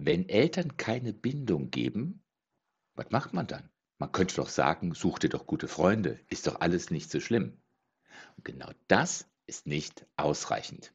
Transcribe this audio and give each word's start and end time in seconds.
Wenn 0.00 0.28
Eltern 0.28 0.76
keine 0.76 1.12
Bindung 1.12 1.72
geben, 1.72 2.22
was 2.94 3.10
macht 3.10 3.32
man 3.32 3.48
dann? 3.48 3.68
Man 3.98 4.12
könnte 4.12 4.36
doch 4.36 4.48
sagen, 4.48 4.94
such 4.94 5.18
dir 5.18 5.28
doch 5.28 5.44
gute 5.44 5.66
Freunde, 5.66 6.20
ist 6.28 6.46
doch 6.46 6.60
alles 6.60 6.92
nicht 6.92 7.10
so 7.10 7.18
schlimm. 7.18 7.60
Und 8.36 8.44
genau 8.44 8.70
das 8.86 9.28
ist 9.46 9.66
nicht 9.66 10.06
ausreichend. 10.16 10.94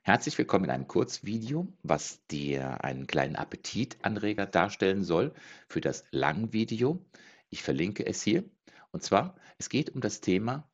Herzlich 0.00 0.38
willkommen 0.38 0.64
in 0.64 0.70
einem 0.70 0.88
Kurzvideo, 0.88 1.70
was 1.82 2.26
dir 2.28 2.82
einen 2.82 3.06
kleinen 3.06 3.36
Appetitanreger 3.36 4.46
darstellen 4.46 5.04
soll 5.04 5.34
für 5.68 5.82
das 5.82 6.04
Langvideo. 6.10 7.04
Ich 7.50 7.62
verlinke 7.62 8.06
es 8.06 8.22
hier. 8.22 8.44
Und 8.92 9.02
zwar, 9.02 9.36
es 9.58 9.68
geht 9.68 9.90
um 9.90 10.00
das 10.00 10.22
Thema, 10.22 10.66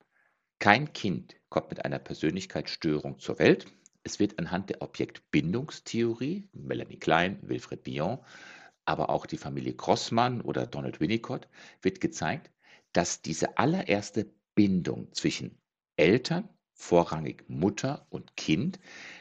kein 0.60 0.92
Kind 0.92 1.34
kommt 1.48 1.70
mit 1.70 1.84
einer 1.84 1.98
Persönlichkeitsstörung 1.98 3.18
zur 3.18 3.40
Welt. 3.40 3.66
Es 4.04 4.18
wird 4.18 4.38
anhand 4.38 4.68
der 4.68 4.82
Objektbindungstheorie, 4.82 6.46
Melanie 6.52 6.98
Klein, 6.98 7.38
Wilfred 7.42 7.82
Bion, 7.82 8.18
aber 8.84 9.08
auch 9.08 9.24
die 9.24 9.38
Familie 9.38 9.74
Grossmann 9.74 10.42
oder 10.42 10.66
Donald 10.66 11.00
Winnicott, 11.00 11.48
wird 11.80 12.02
gezeigt, 12.02 12.50
dass 12.92 13.22
diese 13.22 13.56
allererste 13.56 14.30
Bindung 14.54 15.12
zwischen 15.14 15.58
Eltern, 15.96 16.48
vorrangig 16.74 17.44
Mutter 17.48 18.06
und 18.10 18.36
Kind, 18.36 18.78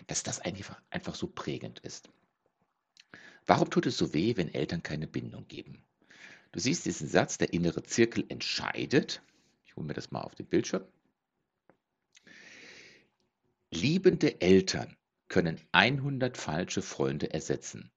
dass 0.08 0.22
das 0.22 0.40
einfach, 0.40 0.82
einfach 0.90 1.16
so 1.16 1.28
prägend 1.28 1.80
ist. 1.80 2.10
Warum 3.46 3.70
tut 3.70 3.86
es 3.86 3.98
so 3.98 4.14
weh, 4.14 4.36
wenn 4.36 4.54
Eltern 4.54 4.84
keine 4.84 5.08
Bindung 5.08 5.48
geben? 5.48 5.84
Du 6.52 6.60
siehst 6.60 6.86
diesen 6.86 7.08
Satz, 7.08 7.38
der 7.38 7.54
innere 7.54 7.84
Zirkel 7.84 8.26
entscheidet. 8.28 9.22
Ich 9.66 9.76
hole 9.76 9.88
mir 9.88 9.94
das 9.94 10.12
mal 10.12 10.22
auf 10.22 10.36
den 10.36 10.46
Bildschirm. 10.46 10.84
Liebende 13.74 14.40
Eltern 14.40 14.96
können 15.30 15.60
100 15.72 16.38
falsche 16.38 16.84
Freunde 16.84 17.34
ersetzen, 17.34 17.92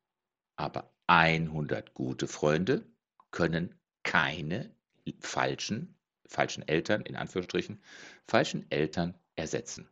aber 0.56 0.90
100 1.06 1.92
gute 1.92 2.26
Freunde 2.28 2.86
können 3.30 3.78
keine 4.02 4.74
falschen, 5.20 5.98
falschen 6.27 6.66
Eltern, 6.66 7.02
in 7.02 7.14
Anführungsstrichen, 7.14 7.83
falschen 8.27 8.70
Eltern 8.70 9.18
ersetzen. 9.34 9.86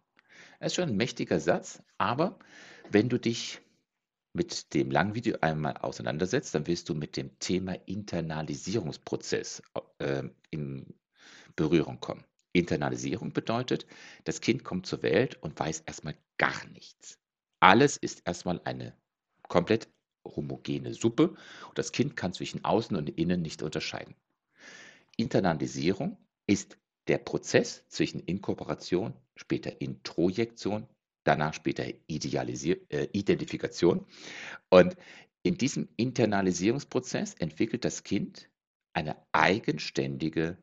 Das 0.59 0.73
ist 0.73 0.77
schon 0.77 0.89
ein 0.89 0.97
mächtiger 0.97 1.39
Satz, 1.39 1.83
aber 1.99 2.39
wenn 2.91 3.11
du 3.11 3.19
dich 3.19 3.61
mit 4.33 4.73
dem 4.73 4.91
langen 4.91 5.15
Video 5.15 5.37
einmal 5.43 5.77
auseinandersetzt, 5.77 6.55
dann 6.55 6.67
wirst 6.67 6.89
du 6.89 6.95
mit 6.95 7.19
dem 7.19 7.39
Thema 7.41 7.75
Internalisierungsprozess 7.87 9.63
äh, 9.99 10.23
in 10.51 10.95
Berührung 11.57 12.01
kommen. 12.01 12.25
Internalisierung 12.55 13.33
bedeutet, 13.33 13.87
das 14.25 14.41
Kind 14.41 14.65
kommt 14.65 14.87
zur 14.87 15.03
Welt 15.03 15.43
und 15.43 15.59
weiß 15.59 15.81
erstmal 15.81 16.17
gar 16.39 16.67
nichts. 16.69 17.19
Alles 17.61 17.97
ist 17.97 18.23
erstmal 18.25 18.61
eine 18.65 18.97
komplett 19.49 19.89
homogene 20.25 20.95
Suppe 20.95 21.31
und 21.69 21.79
das 21.79 21.93
Kind 21.93 22.17
kann 22.17 22.33
zwischen 22.33 22.65
außen 22.65 22.97
und 22.97 23.11
innen 23.11 23.43
nicht 23.43 23.63
unterscheiden. 23.63 24.15
Internalisierung 25.17 26.17
ist 26.47 26.79
der 27.09 27.19
Prozess 27.19 27.85
zwischen 27.89 28.21
Inkorporation, 28.21 29.15
später 29.37 29.81
Introjektion, 29.81 30.89
danach 31.25 31.55
später 31.55 31.85
Idealisier 32.07 32.79
äh, 32.91 33.09
Identifikation. 33.13 34.07
Und 34.71 34.97
in 35.43 35.59
diesem 35.59 35.89
Internalisierungsprozess 35.97 37.35
entwickelt 37.35 37.85
das 37.85 38.03
Kind 38.03 38.49
eine 38.95 39.17
eigenständige 39.33 40.57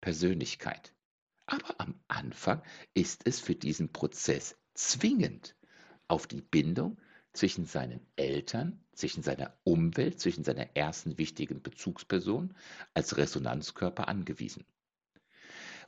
Persönlichkeit. 0.00 0.95
Aber 1.46 1.80
am 1.80 1.98
Anfang 2.08 2.62
ist 2.94 3.22
es 3.24 3.40
für 3.40 3.54
diesen 3.54 3.92
Prozess 3.92 4.56
zwingend 4.74 5.56
auf 6.08 6.26
die 6.26 6.42
Bindung 6.42 7.00
zwischen 7.32 7.66
seinen 7.66 8.00
Eltern, 8.16 8.84
zwischen 8.92 9.22
seiner 9.22 9.56
Umwelt, 9.64 10.20
zwischen 10.20 10.42
seiner 10.42 10.74
ersten 10.76 11.18
wichtigen 11.18 11.62
Bezugsperson 11.62 12.54
als 12.94 13.16
Resonanzkörper 13.16 14.08
angewiesen. 14.08 14.64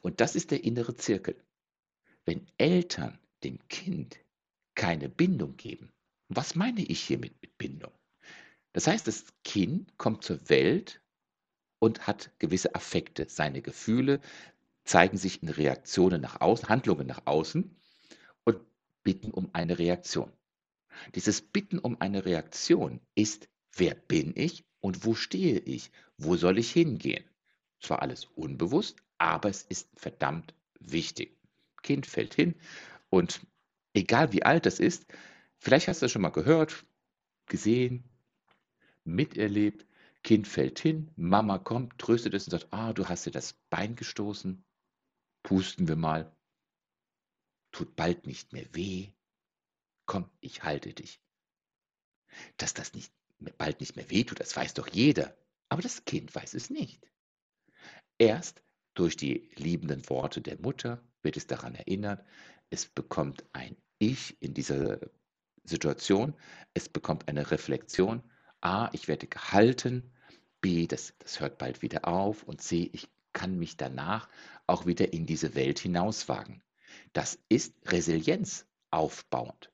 Und 0.01 0.21
das 0.21 0.37
ist 0.37 0.51
der 0.51 0.63
innere 0.63 0.95
Zirkel. 0.95 1.43
Wenn 2.25 2.47
Eltern 2.59 3.19
dem 3.43 3.67
Kind 3.69 4.19
keine 4.75 5.09
Bindung 5.09 5.57
geben, 5.57 5.91
was 6.29 6.55
meine 6.55 6.83
ich 6.83 7.01
hiermit 7.01 7.41
mit 7.41 7.57
Bindung? 7.59 7.93
Das 8.73 8.87
heißt, 8.87 9.07
das 9.07 9.25
Kind 9.45 9.97
kommt 9.97 10.23
zur 10.23 10.49
Welt 10.51 11.01
und 11.79 12.07
hat 12.07 12.31
gewisse 12.39 12.75
Affekte, 12.75 13.27
seine 13.29 13.63
Gefühle, 13.63 14.21
zeigen 14.89 15.19
sich 15.19 15.43
in 15.43 15.51
Reaktionen 15.51 16.23
nach 16.23 16.41
außen, 16.41 16.71
Handlungen 16.71 17.07
nach 17.07 17.27
außen 17.27 17.77
und 18.45 18.59
bitten 19.05 19.31
um 19.31 19.51
eine 19.53 19.79
Reaktion. 19.79 20.33
Dieses 21.15 21.43
Bitten 21.43 21.79
um 21.79 22.01
eine 22.01 22.25
Reaktion 22.25 23.01
ist, 23.15 23.51
wer 23.77 23.95
bin 23.95 24.33
ich 24.35 24.65
und 24.81 25.05
wo 25.05 25.15
stehe 25.15 25.59
ich? 25.59 25.91
Wo 26.17 26.37
soll 26.37 26.59
ich 26.59 26.73
hingehen? 26.73 27.23
Zwar 27.81 28.01
alles 28.01 28.25
unbewusst, 28.35 28.97
aber 29.19 29.51
es 29.51 29.63
ist 29.63 29.91
verdammt 29.95 30.55
wichtig. 30.81 31.37
Kind 31.83 32.07
fällt 32.07 32.33
hin 32.33 32.55
und 33.11 33.43
egal 33.93 34.33
wie 34.33 34.43
alt 34.43 34.65
das 34.65 34.81
ist, 34.81 35.05
vielleicht 35.59 35.89
hast 35.89 36.01
du 36.01 36.07
das 36.07 36.13
schon 36.13 36.23
mal 36.23 36.31
gehört, 36.31 36.87
gesehen, 37.45 38.05
miterlebt, 39.05 39.85
Kind 40.23 40.49
fällt 40.49 40.79
hin, 40.79 41.11
Mama 41.15 41.59
kommt, 41.59 41.99
tröstet 41.99 42.33
es 42.33 42.47
und 42.47 42.53
sagt, 42.53 42.69
ah, 42.71 42.95
du 42.95 43.07
hast 43.07 43.27
dir 43.27 43.31
das 43.31 43.53
Bein 43.69 43.95
gestoßen, 43.95 44.65
Pusten 45.49 45.89
wir 45.89 45.97
mal. 45.97 46.31
Tut 47.73 47.97
bald 47.97 48.27
nicht 48.27 48.53
mehr 48.53 48.67
weh. 48.75 49.13
Komm, 50.05 50.29
ich 50.41 50.63
halte 50.63 50.93
dich. 50.93 51.23
Dass 52.59 52.75
das 52.75 52.93
nicht, 52.93 53.11
bald 53.57 53.81
nicht 53.81 53.97
mehr 53.97 54.11
weh 54.11 54.25
tut, 54.25 54.41
das 54.41 54.55
weiß 54.55 54.75
doch 54.75 54.89
jeder. 54.89 55.35
Aber 55.71 55.81
das 55.81 56.05
Kind 56.05 56.35
weiß 56.35 56.53
es 56.53 56.69
nicht. 56.69 57.09
Erst 58.19 58.63
durch 58.93 59.17
die 59.17 59.49
liebenden 59.55 60.07
Worte 60.11 60.43
der 60.43 60.61
Mutter 60.61 61.03
wird 61.23 61.39
es 61.39 61.47
daran 61.47 61.75
erinnert, 61.75 62.27
es 62.69 62.85
bekommt 62.85 63.43
ein 63.55 63.75
Ich 63.99 64.37
in 64.43 64.53
dieser 64.53 65.01
Situation, 65.65 66.35
es 66.75 66.91
bekommt 66.91 67.27
eine 67.27 67.51
Reflexion. 67.51 68.23
A, 68.61 68.91
ich 68.93 69.09
werde 69.09 69.27
gehalten. 69.27 70.13
B, 70.61 70.87
das, 70.87 71.15
das 71.21 71.41
hört 71.41 71.57
bald 71.57 71.81
wieder 71.81 72.07
auf. 72.07 72.43
Und 72.43 72.61
C, 72.61 72.91
ich 72.93 73.09
kann 73.33 73.59
mich 73.59 73.77
danach 73.77 74.29
auch 74.67 74.87
wieder 74.87 75.13
in 75.13 75.27
diese 75.27 75.55
Welt 75.55 75.79
hinauswagen. 75.79 76.63
Das 77.13 77.39
ist 77.49 77.75
Resilienz 77.87 78.67
aufbauend. 78.91 79.71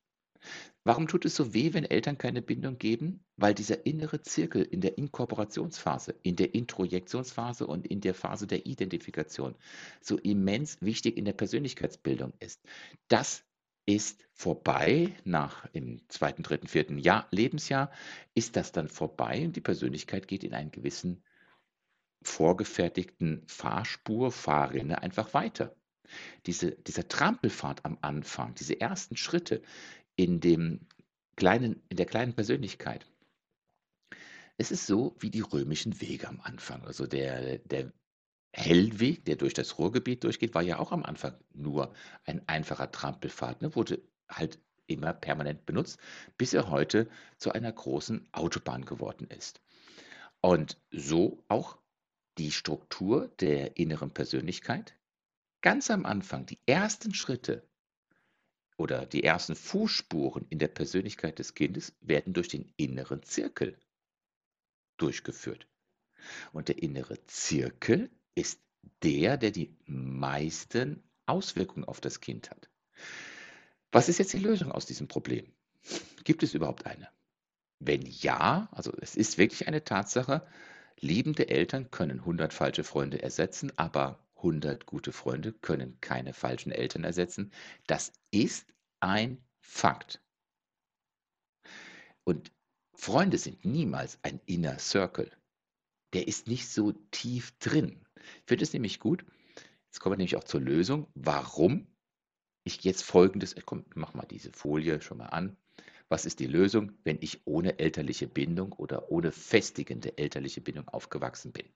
Warum 0.86 1.08
tut 1.08 1.24
es 1.24 1.34
so 1.34 1.54
weh, 1.54 1.72
wenn 1.72 1.86
Eltern 1.86 2.18
keine 2.18 2.42
Bindung 2.42 2.76
geben? 2.76 3.24
Weil 3.36 3.54
dieser 3.54 3.86
innere 3.86 4.20
Zirkel 4.20 4.62
in 4.62 4.82
der 4.82 4.98
Inkorporationsphase, 4.98 6.14
in 6.22 6.36
der 6.36 6.54
Introjektionsphase 6.54 7.66
und 7.66 7.86
in 7.86 8.02
der 8.02 8.12
Phase 8.12 8.46
der 8.46 8.66
Identifikation 8.66 9.54
so 10.02 10.18
immens 10.18 10.76
wichtig 10.82 11.16
in 11.16 11.24
der 11.24 11.32
Persönlichkeitsbildung 11.32 12.34
ist. 12.38 12.60
Das 13.08 13.44
ist 13.86 14.26
vorbei 14.32 15.14
nach 15.24 15.66
im 15.72 16.06
zweiten, 16.08 16.42
dritten, 16.42 16.68
vierten 16.68 16.98
Jahr, 16.98 17.28
Lebensjahr, 17.30 17.90
ist 18.34 18.56
das 18.56 18.72
dann 18.72 18.88
vorbei 18.88 19.44
und 19.44 19.56
die 19.56 19.62
Persönlichkeit 19.62 20.28
geht 20.28 20.44
in 20.44 20.52
einen 20.52 20.70
gewissen 20.70 21.22
vorgefertigten 22.24 23.42
Fahrspur, 23.46 24.32
Fahrrinne 24.32 25.02
einfach 25.02 25.34
weiter. 25.34 25.74
Diese, 26.46 26.72
dieser 26.72 27.08
Trampelfahrt 27.08 27.84
am 27.84 27.98
Anfang, 28.00 28.54
diese 28.54 28.80
ersten 28.80 29.16
Schritte 29.16 29.62
in, 30.16 30.40
dem 30.40 30.86
kleinen, 31.36 31.82
in 31.88 31.96
der 31.96 32.06
kleinen 32.06 32.34
Persönlichkeit. 32.34 33.06
Es 34.56 34.70
ist 34.70 34.86
so 34.86 35.16
wie 35.18 35.30
die 35.30 35.40
römischen 35.40 36.00
Wege 36.00 36.28
am 36.28 36.40
Anfang. 36.40 36.84
Also 36.84 37.06
der, 37.06 37.58
der 37.58 37.92
Hellweg, 38.52 39.24
der 39.24 39.36
durch 39.36 39.54
das 39.54 39.78
Ruhrgebiet 39.78 40.22
durchgeht, 40.22 40.54
war 40.54 40.62
ja 40.62 40.78
auch 40.78 40.92
am 40.92 41.02
Anfang 41.04 41.34
nur 41.52 41.92
ein 42.24 42.46
einfacher 42.48 42.90
Trampelpfad, 42.90 43.62
ne, 43.62 43.74
wurde 43.74 44.00
halt 44.28 44.60
immer 44.86 45.12
permanent 45.12 45.66
benutzt, 45.66 45.98
bis 46.38 46.54
er 46.54 46.70
heute 46.70 47.08
zu 47.38 47.52
einer 47.52 47.72
großen 47.72 48.28
Autobahn 48.32 48.84
geworden 48.84 49.26
ist. 49.26 49.60
Und 50.40 50.78
so 50.90 51.42
auch 51.48 51.78
die 52.38 52.50
Struktur 52.50 53.28
der 53.40 53.76
inneren 53.76 54.10
Persönlichkeit. 54.10 54.94
Ganz 55.60 55.90
am 55.90 56.04
Anfang, 56.04 56.46
die 56.46 56.58
ersten 56.66 57.14
Schritte 57.14 57.66
oder 58.76 59.06
die 59.06 59.22
ersten 59.22 59.54
Fußspuren 59.54 60.46
in 60.50 60.58
der 60.58 60.68
Persönlichkeit 60.68 61.38
des 61.38 61.54
Kindes 61.54 61.94
werden 62.00 62.32
durch 62.32 62.48
den 62.48 62.72
inneren 62.76 63.22
Zirkel 63.22 63.78
durchgeführt. 64.96 65.66
Und 66.52 66.68
der 66.68 66.82
innere 66.82 67.24
Zirkel 67.26 68.10
ist 68.34 68.60
der, 69.02 69.36
der 69.36 69.50
die 69.50 69.76
meisten 69.86 71.02
Auswirkungen 71.26 71.84
auf 71.84 72.00
das 72.00 72.20
Kind 72.20 72.50
hat. 72.50 72.68
Was 73.92 74.08
ist 74.08 74.18
jetzt 74.18 74.32
die 74.32 74.38
Lösung 74.38 74.72
aus 74.72 74.86
diesem 74.86 75.08
Problem? 75.08 75.52
Gibt 76.24 76.42
es 76.42 76.54
überhaupt 76.54 76.86
eine? 76.86 77.08
Wenn 77.78 78.02
ja, 78.02 78.68
also 78.72 78.92
es 79.00 79.14
ist 79.14 79.38
wirklich 79.38 79.68
eine 79.68 79.84
Tatsache, 79.84 80.46
Liebende 81.00 81.48
Eltern 81.48 81.90
können 81.90 82.20
100 82.20 82.52
falsche 82.52 82.84
Freunde 82.84 83.22
ersetzen, 83.22 83.72
aber 83.76 84.18
100 84.36 84.86
gute 84.86 85.12
Freunde 85.12 85.52
können 85.52 86.00
keine 86.00 86.32
falschen 86.32 86.72
Eltern 86.72 87.04
ersetzen. 87.04 87.52
Das 87.86 88.12
ist 88.30 88.66
ein 89.00 89.42
Fakt. 89.60 90.22
Und 92.24 92.52
Freunde 92.94 93.38
sind 93.38 93.64
niemals 93.64 94.18
ein 94.22 94.40
Inner 94.46 94.78
Circle. 94.78 95.30
Der 96.12 96.28
ist 96.28 96.46
nicht 96.46 96.68
so 96.68 96.92
tief 97.10 97.58
drin. 97.58 98.04
Ich 98.16 98.44
finde 98.46 98.64
es 98.64 98.72
nämlich 98.72 99.00
gut. 99.00 99.24
Jetzt 99.86 100.00
kommen 100.00 100.14
wir 100.14 100.18
nämlich 100.18 100.36
auch 100.36 100.44
zur 100.44 100.60
Lösung, 100.60 101.08
warum 101.14 101.86
ich 102.64 102.82
jetzt 102.82 103.02
folgendes, 103.02 103.54
komm, 103.64 103.84
mach 103.94 104.14
mal 104.14 104.26
diese 104.26 104.52
Folie 104.52 105.00
schon 105.02 105.18
mal 105.18 105.26
an. 105.26 105.56
Was 106.08 106.26
ist 106.26 106.38
die 106.38 106.46
Lösung, 106.46 106.92
wenn 107.04 107.18
ich 107.20 107.46
ohne 107.46 107.78
elterliche 107.78 108.28
Bindung 108.28 108.72
oder 108.72 109.10
ohne 109.10 109.32
festigende 109.32 110.18
elterliche 110.18 110.60
Bindung 110.60 110.88
aufgewachsen 110.88 111.52
bin? 111.52 111.68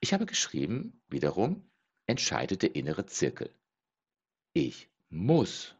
Ich 0.00 0.12
habe 0.12 0.26
geschrieben, 0.26 1.00
wiederum, 1.08 1.68
entscheidet 2.06 2.62
der 2.62 2.74
innere 2.74 3.06
Zirkel. 3.06 3.52
Ich 4.52 4.88
muss 5.10 5.74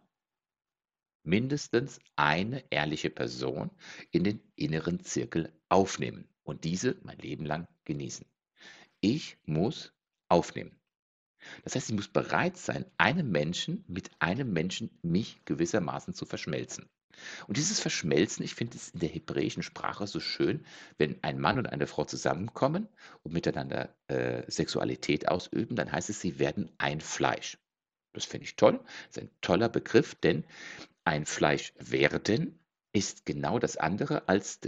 mindestens 1.22 2.00
eine 2.16 2.64
ehrliche 2.70 3.10
Person 3.10 3.70
in 4.10 4.24
den 4.24 4.40
inneren 4.56 5.00
Zirkel 5.04 5.52
aufnehmen 5.68 6.28
und 6.42 6.64
diese 6.64 6.96
mein 7.02 7.18
Leben 7.18 7.44
lang 7.44 7.68
genießen. 7.84 8.26
Ich 9.00 9.36
muss 9.44 9.92
aufnehmen. 10.28 10.78
Das 11.62 11.74
heißt, 11.74 11.90
ich 11.90 11.94
muss 11.94 12.08
bereit 12.08 12.56
sein, 12.56 12.84
einem 12.96 13.30
Menschen 13.30 13.84
mit 13.86 14.10
einem 14.20 14.52
Menschen 14.52 14.90
mich 15.02 15.44
gewissermaßen 15.44 16.14
zu 16.14 16.26
verschmelzen. 16.26 16.88
Und 17.46 17.56
dieses 17.56 17.80
Verschmelzen, 17.80 18.44
ich 18.44 18.54
finde 18.54 18.76
es 18.76 18.90
in 18.90 19.00
der 19.00 19.08
hebräischen 19.08 19.62
Sprache 19.62 20.06
so 20.06 20.20
schön, 20.20 20.64
wenn 20.98 21.22
ein 21.22 21.40
Mann 21.40 21.58
und 21.58 21.66
eine 21.66 21.86
Frau 21.86 22.04
zusammenkommen 22.04 22.88
und 23.22 23.32
miteinander 23.32 23.94
äh, 24.08 24.48
Sexualität 24.50 25.28
ausüben, 25.28 25.76
dann 25.76 25.90
heißt 25.90 26.10
es, 26.10 26.20
sie 26.20 26.38
werden 26.38 26.70
ein 26.78 27.00
Fleisch. 27.00 27.58
Das 28.12 28.24
finde 28.24 28.44
ich 28.44 28.56
toll. 28.56 28.80
Das 29.08 29.16
ist 29.16 29.22
ein 29.22 29.30
toller 29.40 29.68
Begriff, 29.68 30.14
denn 30.14 30.44
ein 31.04 31.26
Fleisch 31.26 31.72
werden 31.78 32.58
ist 32.92 33.26
genau 33.26 33.58
das 33.58 33.76
andere 33.76 34.28
als 34.28 34.60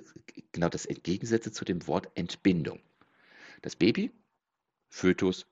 genau 0.53 0.69
das 0.69 0.87
Entgegensätze 0.87 1.53
zu 1.53 1.65
dem 1.65 1.87
Wort 1.87 2.11
Entbindung. 2.15 2.81
Das 3.63 3.77
Baby, 3.77 4.13
Fötus, 4.89 5.47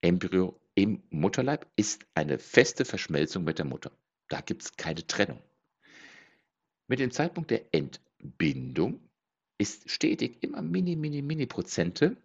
Embryo 0.00 0.58
im 0.74 1.02
Mutterleib 1.10 1.66
ist 1.76 2.04
eine 2.14 2.38
feste 2.38 2.84
Verschmelzung 2.84 3.44
mit 3.44 3.58
der 3.58 3.66
Mutter. 3.66 3.92
Da 4.28 4.40
gibt 4.40 4.62
es 4.62 4.76
keine 4.76 5.06
Trennung. 5.06 5.40
Mit 6.86 6.98
dem 6.98 7.10
Zeitpunkt 7.10 7.50
der 7.50 7.64
Entbindung 7.72 9.00
ist 9.58 9.90
stetig 9.90 10.42
immer 10.42 10.60
mini, 10.60 10.96
mini, 10.96 11.22
mini 11.22 11.46
Prozente 11.46 12.16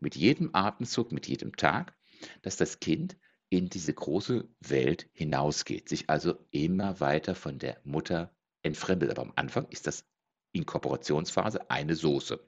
mit 0.00 0.14
jedem 0.14 0.50
Atemzug, 0.54 1.12
mit 1.12 1.26
jedem 1.26 1.56
Tag, 1.56 1.94
dass 2.42 2.56
das 2.56 2.78
Kind 2.78 3.16
in 3.48 3.68
diese 3.68 3.92
große 3.92 4.48
Welt 4.60 5.08
hinausgeht, 5.12 5.88
sich 5.88 6.10
also 6.10 6.36
immer 6.50 7.00
weiter 7.00 7.34
von 7.34 7.58
der 7.58 7.80
Mutter 7.84 8.34
entfremdet. 8.62 9.10
Aber 9.10 9.22
am 9.22 9.32
Anfang 9.36 9.66
ist 9.70 9.86
das 9.86 10.04
Inkorporationsphase 10.52 11.70
eine 11.70 11.96
Soße. 11.96 12.40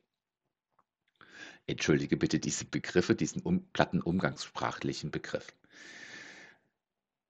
Entschuldige 1.67 2.17
bitte 2.17 2.39
diese 2.39 2.65
Begriffe, 2.65 3.17
diesen 3.17 3.43
um, 3.43 3.67
platten 3.73 4.01
umgangssprachlichen 4.01 5.11
Begriff. 5.11 5.53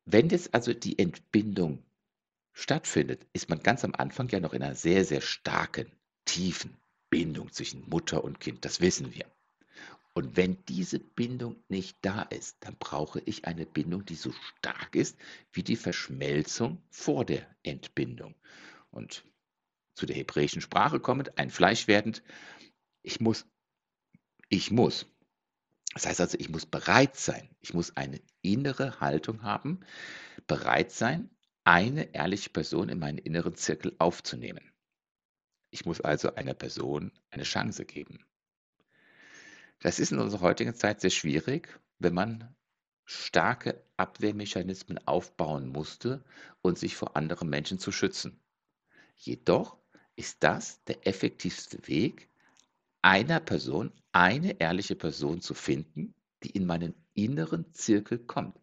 Wenn 0.04 0.28
jetzt 0.28 0.54
also 0.54 0.74
die 0.74 0.98
Entbindung 0.98 1.82
stattfindet, 2.56 3.26
ist 3.34 3.50
man 3.50 3.62
ganz 3.62 3.84
am 3.84 3.94
Anfang 3.94 4.30
ja 4.30 4.40
noch 4.40 4.54
in 4.54 4.62
einer 4.62 4.74
sehr, 4.74 5.04
sehr 5.04 5.20
starken, 5.20 5.92
tiefen 6.24 6.74
Bindung 7.10 7.52
zwischen 7.52 7.88
Mutter 7.88 8.24
und 8.24 8.40
Kind. 8.40 8.64
Das 8.64 8.80
wissen 8.80 9.14
wir. 9.14 9.26
Und 10.14 10.38
wenn 10.38 10.64
diese 10.64 10.98
Bindung 10.98 11.62
nicht 11.68 11.98
da 12.00 12.22
ist, 12.22 12.56
dann 12.60 12.76
brauche 12.78 13.20
ich 13.26 13.44
eine 13.44 13.66
Bindung, 13.66 14.06
die 14.06 14.14
so 14.14 14.32
stark 14.32 14.96
ist 14.96 15.18
wie 15.52 15.62
die 15.62 15.76
Verschmelzung 15.76 16.82
vor 16.88 17.26
der 17.26 17.46
Entbindung. 17.62 18.34
Und 18.90 19.24
zu 19.94 20.06
der 20.06 20.16
hebräischen 20.16 20.62
Sprache 20.62 20.98
kommend, 20.98 21.38
ein 21.38 21.50
Fleisch 21.50 21.86
werdend, 21.86 22.22
ich 23.02 23.20
muss 23.20 23.46
ich 24.48 24.70
muss. 24.70 25.06
Das 25.92 26.06
heißt 26.06 26.20
also, 26.20 26.38
ich 26.38 26.48
muss 26.48 26.64
bereit 26.64 27.16
sein. 27.16 27.48
Ich 27.60 27.74
muss 27.74 27.96
eine 27.96 28.20
innere 28.42 29.00
Haltung 29.00 29.42
haben, 29.42 29.80
bereit 30.46 30.92
sein, 30.92 31.30
eine 31.66 32.14
ehrliche 32.14 32.50
Person 32.50 32.88
in 32.88 33.00
meinen 33.00 33.18
inneren 33.18 33.56
Zirkel 33.56 33.96
aufzunehmen. 33.98 34.72
Ich 35.70 35.84
muss 35.84 36.00
also 36.00 36.32
einer 36.36 36.54
Person 36.54 37.10
eine 37.30 37.42
Chance 37.42 37.84
geben. 37.84 38.24
Das 39.80 39.98
ist 39.98 40.12
in 40.12 40.20
unserer 40.20 40.42
heutigen 40.42 40.76
Zeit 40.76 41.00
sehr 41.00 41.10
schwierig, 41.10 41.80
wenn 41.98 42.14
man 42.14 42.54
starke 43.04 43.84
Abwehrmechanismen 43.96 45.04
aufbauen 45.08 45.66
musste 45.66 46.24
und 46.62 46.78
sich 46.78 46.94
vor 46.94 47.16
anderen 47.16 47.48
Menschen 47.48 47.80
zu 47.80 47.90
schützen. 47.90 48.40
Jedoch 49.16 49.76
ist 50.14 50.44
das 50.44 50.84
der 50.84 51.04
effektivste 51.04 51.88
Weg, 51.88 52.28
einer 53.02 53.40
Person, 53.40 53.92
eine 54.12 54.60
ehrliche 54.60 54.94
Person 54.94 55.40
zu 55.40 55.54
finden, 55.54 56.14
die 56.44 56.50
in 56.50 56.64
meinen 56.64 56.94
inneren 57.14 57.72
Zirkel 57.72 58.20
kommt. 58.20 58.56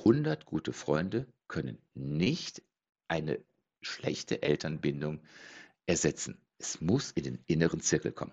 100 0.00 0.44
gute 0.44 0.74
Freunde 0.74 1.26
können 1.52 1.78
nicht 1.94 2.62
eine 3.08 3.38
schlechte 3.82 4.42
Elternbindung 4.42 5.20
ersetzen. 5.86 6.40
Es 6.58 6.80
muss 6.80 7.10
in 7.10 7.24
den 7.24 7.44
inneren 7.46 7.80
Zirkel 7.80 8.12
kommen. 8.12 8.32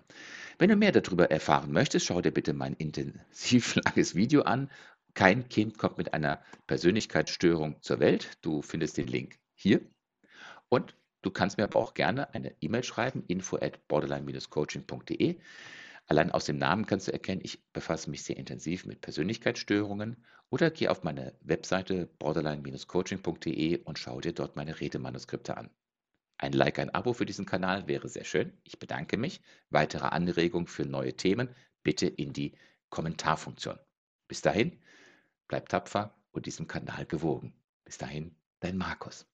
Wenn 0.58 0.70
du 0.70 0.76
mehr 0.76 0.92
darüber 0.92 1.30
erfahren 1.30 1.70
möchtest, 1.70 2.06
schau 2.06 2.22
dir 2.22 2.32
bitte 2.32 2.54
mein 2.54 2.74
intensiv 2.74 3.74
langes 3.84 4.14
Video 4.14 4.42
an. 4.42 4.70
Kein 5.14 5.48
Kind 5.48 5.76
kommt 5.76 5.98
mit 5.98 6.14
einer 6.14 6.42
Persönlichkeitsstörung 6.66 7.82
zur 7.82 8.00
Welt. 8.00 8.38
Du 8.40 8.62
findest 8.62 8.96
den 8.96 9.06
Link 9.06 9.38
hier. 9.54 9.80
Und 10.68 10.96
Du 11.22 11.30
kannst 11.30 11.58
mir 11.58 11.64
aber 11.64 11.78
auch 11.78 11.92
gerne 11.94 12.32
eine 12.32 12.54
E-Mail 12.60 12.82
schreiben, 12.82 13.24
info 13.28 13.56
at 13.56 13.86
borderline-coaching.de. 13.88 15.38
Allein 16.10 16.32
aus 16.32 16.44
dem 16.44 16.58
Namen 16.58 16.86
kannst 16.86 17.06
du 17.06 17.12
erkennen, 17.12 17.40
ich 17.44 17.62
befasse 17.72 18.10
mich 18.10 18.24
sehr 18.24 18.36
intensiv 18.36 18.84
mit 18.84 19.00
Persönlichkeitsstörungen 19.00 20.16
oder 20.48 20.72
geh 20.72 20.88
auf 20.88 21.04
meine 21.04 21.38
Webseite 21.40 22.08
borderline-coaching.de 22.18 23.84
und 23.84 23.96
schau 23.96 24.20
dir 24.20 24.32
dort 24.32 24.56
meine 24.56 24.80
Redemanuskripte 24.80 25.56
an. 25.56 25.70
Ein 26.36 26.52
Like, 26.52 26.80
ein 26.80 26.92
Abo 26.92 27.12
für 27.12 27.26
diesen 27.26 27.46
Kanal 27.46 27.86
wäre 27.86 28.08
sehr 28.08 28.24
schön. 28.24 28.52
Ich 28.64 28.80
bedanke 28.80 29.18
mich. 29.18 29.40
Weitere 29.68 30.06
Anregungen 30.06 30.66
für 30.66 30.84
neue 30.84 31.14
Themen 31.16 31.54
bitte 31.84 32.08
in 32.08 32.32
die 32.32 32.56
Kommentarfunktion. 32.88 33.78
Bis 34.26 34.42
dahin, 34.42 34.80
bleib 35.46 35.68
tapfer 35.68 36.18
und 36.32 36.46
diesem 36.46 36.66
Kanal 36.66 37.06
gewogen. 37.06 37.54
Bis 37.84 37.98
dahin, 37.98 38.34
dein 38.58 38.76
Markus. 38.76 39.28